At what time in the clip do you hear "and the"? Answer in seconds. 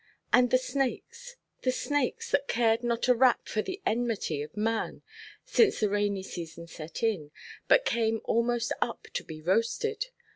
0.33-0.57